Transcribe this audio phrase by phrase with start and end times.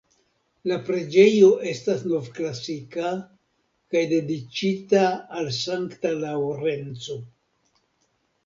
[0.69, 3.11] La preĝejo estas novklasika
[3.95, 5.05] kaj dediĉita
[5.43, 7.21] al Santa Laŭrenco.